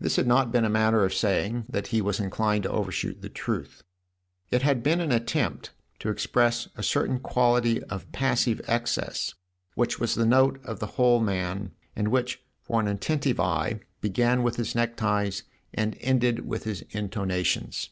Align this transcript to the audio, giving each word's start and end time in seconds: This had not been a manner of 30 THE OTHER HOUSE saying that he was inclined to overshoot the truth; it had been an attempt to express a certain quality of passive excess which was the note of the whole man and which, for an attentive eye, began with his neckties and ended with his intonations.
This 0.00 0.16
had 0.16 0.26
not 0.26 0.50
been 0.50 0.64
a 0.64 0.68
manner 0.68 1.04
of 1.04 1.12
30 1.12 1.12
THE 1.12 1.12
OTHER 1.14 1.14
HOUSE 1.14 1.20
saying 1.58 1.64
that 1.68 1.86
he 1.86 2.02
was 2.02 2.18
inclined 2.18 2.64
to 2.64 2.72
overshoot 2.72 3.22
the 3.22 3.28
truth; 3.28 3.84
it 4.50 4.62
had 4.62 4.82
been 4.82 5.00
an 5.00 5.12
attempt 5.12 5.70
to 6.00 6.08
express 6.08 6.66
a 6.74 6.82
certain 6.82 7.20
quality 7.20 7.80
of 7.84 8.10
passive 8.10 8.60
excess 8.66 9.34
which 9.76 10.00
was 10.00 10.16
the 10.16 10.26
note 10.26 10.60
of 10.64 10.80
the 10.80 10.86
whole 10.98 11.20
man 11.20 11.70
and 11.94 12.08
which, 12.08 12.42
for 12.62 12.80
an 12.80 12.88
attentive 12.88 13.38
eye, 13.38 13.78
began 14.00 14.42
with 14.42 14.56
his 14.56 14.74
neckties 14.74 15.44
and 15.72 15.96
ended 16.00 16.44
with 16.48 16.64
his 16.64 16.82
intonations. 16.90 17.90